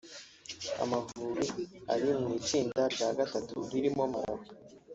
[0.83, 1.45] Amavubi
[1.93, 4.45] ari mu itsinda rya gatatu ririmo Malawi